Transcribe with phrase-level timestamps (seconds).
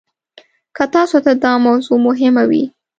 [0.75, 2.63] که تاسو ته دا موضوع مهمه وي.